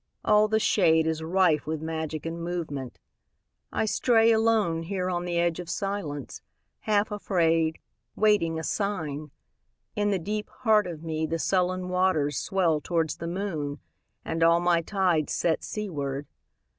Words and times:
All 0.25 0.47
the 0.47 0.59
shade 0.59 1.05
Is 1.05 1.21
rife 1.21 1.67
with 1.67 1.79
magic 1.79 2.25
and 2.25 2.41
movement. 2.43 2.97
I 3.71 3.85
stray 3.85 4.31
alone 4.31 4.81
Here 4.81 5.11
on 5.11 5.25
the 5.25 5.37
edge 5.37 5.59
of 5.59 5.69
silence, 5.69 6.41
half 6.79 7.11
afraid, 7.11 7.77
Waiting 8.15 8.57
a 8.57 8.63
sign. 8.63 9.29
In 9.95 10.09
the 10.09 10.17
deep 10.17 10.49
heart 10.61 10.87
of 10.87 11.03
me 11.03 11.27
The 11.27 11.37
sullen 11.37 11.87
waters 11.87 12.37
swell 12.37 12.81
towards 12.81 13.17
the 13.17 13.27
moon, 13.27 13.77
And 14.25 14.41
all 14.41 14.59
my 14.59 14.81
tides 14.81 15.33
set 15.33 15.63
seaward. 15.63 16.25